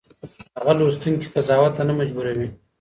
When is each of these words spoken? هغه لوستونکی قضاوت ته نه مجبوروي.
هغه 0.57 0.71
لوستونکی 0.77 1.31
قضاوت 1.35 1.71
ته 1.77 1.83
نه 1.87 1.93
مجبوروي. 1.99 2.47